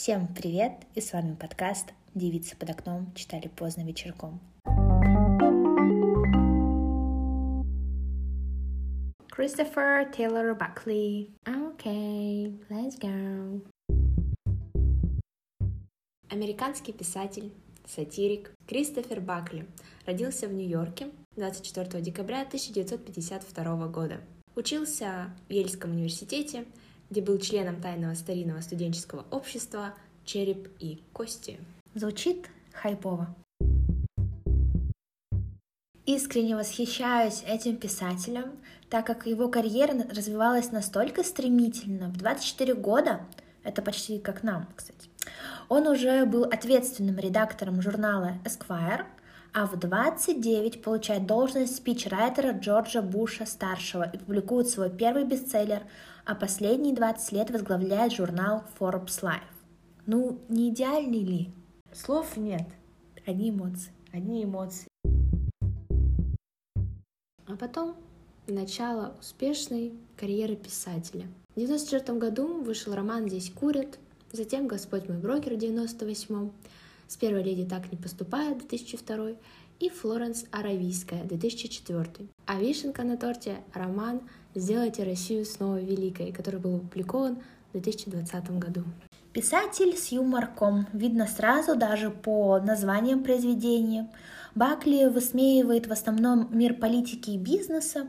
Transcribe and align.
Всем 0.00 0.28
привет! 0.32 0.74
И 0.94 1.00
с 1.00 1.12
вами 1.12 1.34
подкаст 1.34 1.92
«Девицы 2.14 2.56
под 2.56 2.70
окном» 2.70 3.12
читали 3.16 3.48
поздно 3.48 3.82
вечерком. 3.84 4.38
Тейлор 10.16 10.54
Бакли. 10.54 11.30
Окей, 11.42 12.46
okay, 12.46 12.68
let's 12.70 12.96
go. 13.00 13.66
Американский 16.28 16.92
писатель, 16.92 17.52
сатирик 17.84 18.52
Кристофер 18.68 19.20
Бакли 19.20 19.66
родился 20.06 20.46
в 20.46 20.52
Нью-Йорке 20.52 21.08
24 21.34 22.00
декабря 22.00 22.42
1952 22.42 23.88
года. 23.88 24.20
Учился 24.54 25.34
в 25.48 25.52
Ельском 25.52 25.90
университете, 25.90 26.66
где 27.10 27.22
был 27.22 27.38
членом 27.38 27.80
тайного 27.80 28.14
старинного 28.14 28.60
студенческого 28.60 29.24
общества 29.30 29.94
«Череп 30.24 30.68
и 30.78 31.02
кости». 31.12 31.58
Звучит 31.94 32.48
хайпово. 32.72 33.34
Искренне 36.04 36.56
восхищаюсь 36.56 37.42
этим 37.46 37.76
писателем, 37.76 38.52
так 38.88 39.06
как 39.06 39.26
его 39.26 39.48
карьера 39.48 39.92
развивалась 40.08 40.72
настолько 40.72 41.22
стремительно. 41.22 42.08
В 42.08 42.16
24 42.16 42.74
года, 42.74 43.20
это 43.62 43.82
почти 43.82 44.18
как 44.18 44.42
нам, 44.42 44.66
кстати, 44.74 45.10
он 45.68 45.86
уже 45.86 46.24
был 46.24 46.44
ответственным 46.44 47.18
редактором 47.18 47.82
журнала 47.82 48.38
Esquire, 48.44 49.04
а 49.52 49.66
в 49.66 49.78
29 49.78 50.82
получает 50.82 51.26
должность 51.26 51.76
спичрайтера 51.76 52.52
Джорджа 52.52 53.02
Буша 53.02 53.46
старшего 53.46 54.08
и 54.08 54.18
публикует 54.18 54.68
свой 54.68 54.90
первый 54.90 55.24
бестселлер, 55.24 55.82
а 56.24 56.34
последние 56.34 56.94
20 56.94 57.32
лет 57.32 57.50
возглавляет 57.50 58.12
журнал 58.12 58.64
Forbes 58.78 59.22
Life. 59.22 59.40
Ну, 60.06 60.38
не 60.48 60.70
идеальный 60.70 61.24
ли? 61.24 61.52
Слов 61.92 62.36
нет. 62.36 62.66
Одни 63.26 63.50
эмоции. 63.50 63.92
Одни 64.12 64.44
эмоции. 64.44 64.88
А 67.46 67.56
потом 67.58 67.96
начало 68.46 69.14
успешной 69.20 69.92
карьеры 70.16 70.56
писателя. 70.56 71.26
В 71.48 71.60
1994 71.60 72.18
году 72.18 72.62
вышел 72.62 72.94
роман 72.94 73.28
«Здесь 73.28 73.50
курят», 73.50 73.98
затем 74.32 74.66
«Господь 74.66 75.08
мой 75.08 75.18
брокер» 75.18 75.52
в 75.52 75.56
1998 75.56 76.50
с 77.08 77.16
первой 77.16 77.42
леди 77.42 77.64
так 77.64 77.90
не 77.90 77.98
поступает 77.98 78.58
2002 78.58 79.30
и 79.80 79.88
Флоренс 79.88 80.44
Аравийская 80.52 81.24
2004. 81.24 82.28
А 82.46 82.60
вишенка 82.60 83.02
на 83.02 83.16
торте— 83.16 83.56
роман 83.74 84.20
«Сделайте 84.54 85.04
Россию 85.04 85.44
снова 85.44 85.80
великой», 85.80 86.32
который 86.32 86.60
был 86.60 86.76
опубликован 86.76 87.38
в 87.72 87.80
2020 87.80 88.58
году. 88.58 88.84
Писатель 89.32 89.96
с 89.96 90.08
юморком, 90.12 90.86
видно 90.92 91.26
сразу 91.26 91.76
даже 91.76 92.10
по 92.10 92.58
названиям 92.58 93.22
произведения. 93.22 94.10
Бакли 94.54 95.04
высмеивает 95.06 95.86
в 95.86 95.92
основном 95.92 96.48
мир 96.50 96.74
политики 96.74 97.30
и 97.30 97.38
бизнеса, 97.38 98.08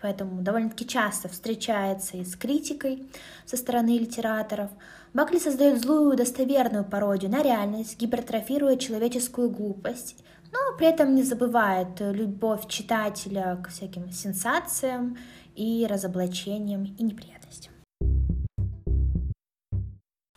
поэтому 0.00 0.42
довольно-таки 0.42 0.86
часто 0.86 1.28
встречается 1.28 2.16
и 2.16 2.24
с 2.24 2.36
критикой 2.36 3.08
со 3.46 3.56
стороны 3.56 3.98
литераторов. 3.98 4.70
Бакли 5.14 5.38
создает 5.38 5.80
злую 5.80 6.16
достоверную 6.16 6.84
пародию 6.84 7.30
на 7.30 7.42
реальность, 7.42 7.98
гипертрофируя 7.98 8.76
человеческую 8.76 9.50
глупость, 9.50 10.16
но 10.52 10.76
при 10.76 10.86
этом 10.86 11.14
не 11.14 11.22
забывает 11.22 12.00
любовь 12.00 12.66
читателя 12.68 13.56
к 13.62 13.68
всяким 13.68 14.10
сенсациям 14.10 15.16
и 15.54 15.86
разоблачениям 15.88 16.84
и 16.84 17.02
неприятностям. 17.02 17.72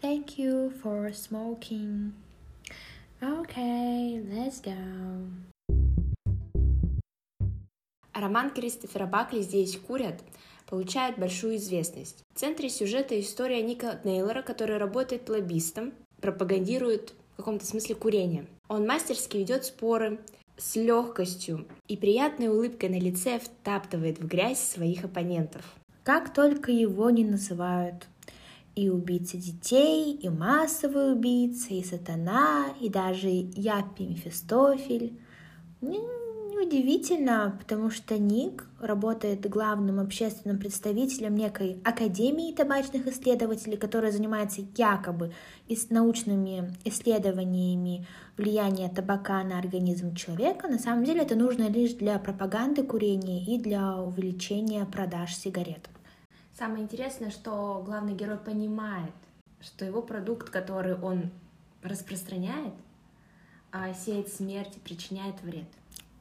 Thank 0.00 0.38
you 0.38 0.72
for 0.82 1.12
smoking. 1.12 2.12
Okay, 3.20 4.22
let's 4.30 4.60
go. 4.60 4.76
Роман 8.20 8.50
Кристофера 8.50 9.06
Бакли 9.06 9.42
«Здесь 9.42 9.76
курят» 9.76 10.22
получает 10.66 11.18
большую 11.18 11.56
известность. 11.56 12.24
В 12.34 12.38
центре 12.38 12.68
сюжета 12.68 13.18
история 13.18 13.62
Ника 13.62 14.00
Нейлора, 14.04 14.42
который 14.42 14.76
работает 14.76 15.28
лоббистом, 15.28 15.92
пропагандирует 16.20 17.14
в 17.32 17.36
каком-то 17.36 17.64
смысле 17.64 17.94
курение. 17.94 18.46
Он 18.68 18.86
мастерски 18.86 19.36
ведет 19.36 19.64
споры, 19.64 20.18
с 20.56 20.74
легкостью 20.74 21.66
и 21.86 21.96
приятной 21.96 22.48
улыбкой 22.48 22.88
на 22.88 22.98
лице 22.98 23.38
втаптывает 23.38 24.18
в 24.18 24.26
грязь 24.26 24.60
своих 24.60 25.04
оппонентов. 25.04 25.62
Как 26.02 26.34
только 26.34 26.72
его 26.72 27.10
не 27.10 27.24
называют. 27.24 28.06
И 28.74 28.90
убийца 28.90 29.36
детей, 29.36 30.14
и 30.14 30.28
массовый 30.28 31.12
убийца, 31.12 31.74
и 31.74 31.82
сатана, 31.82 32.74
и 32.80 32.88
даже 32.88 33.28
Япи 33.28 34.04
Мефистофель. 34.04 35.18
Неудивительно, 36.68 37.56
потому 37.58 37.88
что 37.88 38.18
Ник 38.18 38.66
работает 38.78 39.48
главным 39.48 40.00
общественным 40.00 40.58
представителем 40.58 41.34
некой 41.34 41.80
Академии 41.82 42.52
табачных 42.52 43.06
исследователей, 43.06 43.78
которая 43.78 44.12
занимается 44.12 44.60
якобы 44.76 45.32
научными 45.88 46.76
исследованиями 46.84 48.06
влияния 48.36 48.90
табака 48.90 49.42
на 49.44 49.58
организм 49.58 50.14
человека. 50.14 50.68
На 50.68 50.78
самом 50.78 51.04
деле 51.04 51.22
это 51.22 51.36
нужно 51.36 51.70
лишь 51.70 51.94
для 51.94 52.18
пропаганды 52.18 52.82
курения 52.82 53.42
и 53.42 53.58
для 53.58 53.96
увеличения 53.96 54.84
продаж 54.84 55.34
сигарет. 55.34 55.88
Самое 56.58 56.82
интересное, 56.82 57.30
что 57.30 57.82
главный 57.82 58.12
герой 58.12 58.36
понимает, 58.36 59.14
что 59.62 59.86
его 59.86 60.02
продукт, 60.02 60.50
который 60.50 60.96
он 61.00 61.30
распространяет, 61.82 62.74
а, 63.72 63.94
сеет 63.94 64.28
смерть 64.28 64.76
и 64.76 64.80
причиняет 64.80 65.40
вред. 65.42 65.64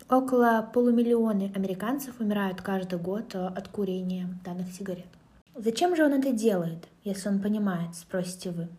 Около 0.09 0.69
полумиллиона 0.73 1.51
американцев 1.53 2.22
умирают 2.22 2.62
каждый 2.62 2.97
год 2.97 3.35
э, 3.35 3.45
от 3.45 3.68
курения 3.68 4.29
данных 4.45 4.72
сигарет. 4.72 5.07
Зачем 5.53 5.97
же 5.97 6.06
он 6.06 6.13
это 6.13 6.31
делает, 6.31 6.88
если 7.03 7.28
он 7.28 7.41
понимает, 7.41 7.94
спросите 7.94 8.51
вы? 8.51 8.69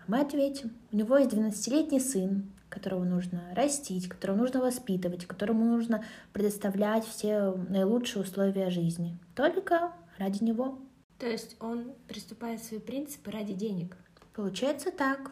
А 0.00 0.02
мы 0.08 0.20
ответим, 0.20 0.72
у 0.92 0.96
него 0.96 1.16
есть 1.16 1.32
12-летний 1.32 2.00
сын, 2.00 2.52
которого 2.68 3.04
нужно 3.04 3.40
растить, 3.54 4.10
которого 4.10 4.36
нужно 4.36 4.60
воспитывать, 4.60 5.24
которому 5.24 5.64
нужно 5.64 6.04
предоставлять 6.34 7.06
все 7.06 7.52
наилучшие 7.70 8.22
условия 8.22 8.68
жизни. 8.68 9.16
Только 9.34 9.90
ради 10.18 10.44
него. 10.44 10.78
То 11.18 11.26
есть 11.26 11.56
он 11.60 11.94
приступает 12.08 12.62
свои 12.62 12.78
принципы 12.78 13.30
ради 13.30 13.54
денег? 13.54 13.96
Получается 14.34 14.90
так. 14.90 15.30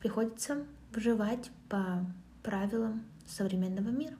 Приходится 0.00 0.64
выживать 0.94 1.50
по 1.68 2.06
правилам 2.42 3.04
современного 3.26 3.90
мира. 3.90 4.14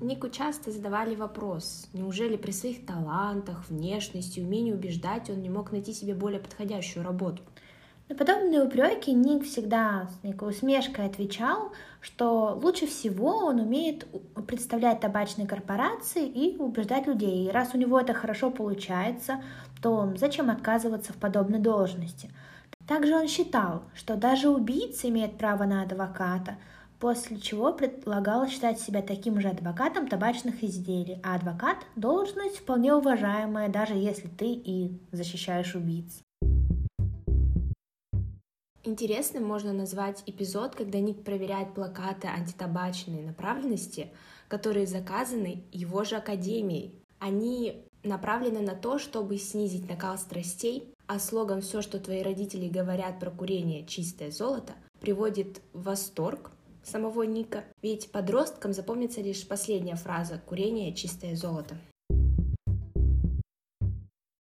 Нику 0.00 0.28
часто 0.28 0.72
задавали 0.72 1.14
вопрос, 1.14 1.88
неужели 1.92 2.36
при 2.36 2.50
своих 2.50 2.84
талантах, 2.84 3.68
внешности, 3.68 4.40
умении 4.40 4.72
убеждать 4.72 5.30
он 5.30 5.40
не 5.40 5.48
мог 5.48 5.70
найти 5.70 5.92
себе 5.92 6.14
более 6.14 6.40
подходящую 6.40 7.04
работу? 7.04 7.42
На 8.08 8.16
подобные 8.16 8.62
упреки 8.62 9.12
Ник 9.12 9.44
всегда 9.44 10.08
с 10.08 10.24
некой 10.24 10.50
усмешкой 10.50 11.06
отвечал, 11.06 11.72
что 12.00 12.58
лучше 12.60 12.86
всего 12.86 13.46
он 13.46 13.60
умеет 13.60 14.06
представлять 14.46 15.00
табачные 15.00 15.46
корпорации 15.46 16.26
и 16.26 16.58
убеждать 16.58 17.06
людей. 17.06 17.46
И 17.46 17.50
раз 17.50 17.70
у 17.72 17.78
него 17.78 17.98
это 17.98 18.12
хорошо 18.12 18.50
получается, 18.50 19.42
то 19.80 20.12
зачем 20.16 20.50
отказываться 20.50 21.12
в 21.12 21.16
подобной 21.16 21.60
должности? 21.60 22.30
Также 22.86 23.14
он 23.14 23.28
считал, 23.28 23.84
что 23.94 24.16
даже 24.16 24.50
убийца 24.50 25.08
имеет 25.08 25.38
право 25.38 25.64
на 25.64 25.82
адвоката– 25.82 26.56
после 27.04 27.38
чего 27.38 27.74
предлагал 27.74 28.48
считать 28.48 28.80
себя 28.80 29.02
таким 29.02 29.38
же 29.38 29.48
адвокатом 29.48 30.08
табачных 30.08 30.64
изделий, 30.64 31.20
а 31.22 31.34
адвокат– 31.34 31.76
должность 31.96 32.60
вполне 32.60 32.94
уважаемая, 32.94 33.68
даже 33.68 33.92
если 33.92 34.26
ты 34.26 34.54
и 34.54 34.90
защищаешь 35.12 35.74
убийц. 35.74 36.22
Интересным 38.84 39.44
можно 39.44 39.74
назвать 39.74 40.22
эпизод, 40.24 40.76
когда 40.76 40.98
Ник 40.98 41.22
проверяет 41.24 41.74
плакаты 41.74 42.26
антитабачной 42.26 43.20
направленности, 43.20 44.08
которые 44.48 44.86
заказаны 44.86 45.64
его 45.72 46.04
же 46.04 46.16
академией. 46.16 47.02
Они 47.18 47.84
направлены 48.02 48.60
на 48.60 48.74
то, 48.74 48.98
чтобы 48.98 49.36
снизить 49.36 49.90
накал 49.90 50.16
страстей, 50.16 50.94
а 51.06 51.18
слоган 51.18 51.60
«Все, 51.60 51.82
что 51.82 51.98
твои 51.98 52.22
родители 52.22 52.66
говорят 52.66 53.20
про 53.20 53.30
курение– 53.30 53.84
чистое 53.86 54.30
золото» 54.30 54.72
приводит 55.00 55.60
в 55.74 55.82
восторг 55.82 56.50
самого 56.86 57.22
Ника, 57.22 57.64
ведь 57.82 58.10
подросткам 58.12 58.72
запомнится 58.72 59.20
лишь 59.20 59.46
последняя 59.46 59.96
фраза 59.96 60.40
«курение– 60.46 60.94
чистое 60.94 61.36
золото». 61.36 61.76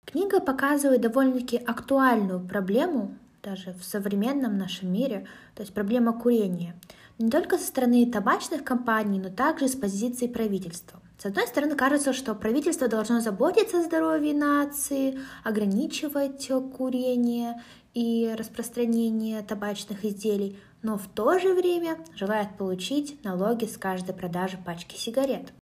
Книга 0.06 0.40
показывает 0.40 1.02
довольно-таки 1.02 1.58
актуальную 1.58 2.40
проблему 2.46 3.18
даже 3.42 3.74
в 3.74 3.84
современном 3.84 4.58
нашем 4.58 4.94
мире, 4.94 5.28
то 5.56 5.64
есть 5.64 5.74
проблема 5.74 6.14
курения. 6.14 6.80
Не 7.20 7.30
только 7.30 7.58
со 7.58 7.66
стороны 7.66 8.10
табачных 8.12 8.64
компаний, 8.64 9.20
но 9.20 9.30
также 9.30 9.68
с 9.68 9.76
позиции 9.76 10.28
правительства. 10.28 11.00
С 11.18 11.26
одной 11.26 11.48
стороны, 11.48 11.76
кажется, 11.76 12.14
что 12.14 12.36
правительство 12.36 12.88
должно 12.88 13.22
заботиться 13.22 13.80
о 13.80 13.84
здоровье 13.84 14.34
нации, 14.34 15.20
ограничивать 15.44 16.50
курение 16.76 17.62
и 17.94 18.34
распространение 18.38 19.42
табачных 19.42 20.04
изделий, 20.06 20.60
но 20.84 20.98
в 20.98 21.08
то 21.08 21.40
же 21.40 21.54
время 21.54 21.98
желает 22.14 22.58
получить 22.58 23.24
налоги 23.24 23.66
с 23.66 23.78
каждой 23.78 24.14
продажи 24.14 24.58
пачки 24.64 24.96
сигарет. 24.96 25.54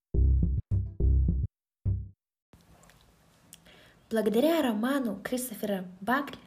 Благодаря 4.09 4.61
роману 4.61 5.21
Кристофера 5.23 5.85
Бакли 6.01 6.37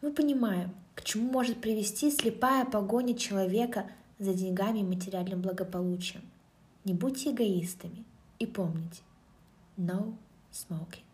мы 0.00 0.12
понимаем, 0.12 0.72
к 0.94 1.02
чему 1.02 1.28
может 1.30 1.60
привести 1.60 2.10
слепая 2.10 2.64
погоня 2.64 3.16
человека 3.16 3.90
за 4.18 4.34
деньгами 4.34 4.80
и 4.80 4.84
материальным 4.84 5.40
благополучием. 5.40 6.22
Не 6.84 6.94
будьте 6.94 7.32
эгоистами 7.32 8.04
и 8.38 8.46
помните, 8.46 9.02
no 9.76 10.14
smoking. 10.52 11.09